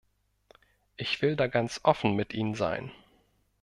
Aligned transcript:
Ich 0.97 1.21
will 1.21 1.35
da 1.35 1.45
ganz 1.45 1.81
offen 1.83 2.15
mit 2.15 2.33
Ihnen 2.33 2.55
sein. 2.55 2.89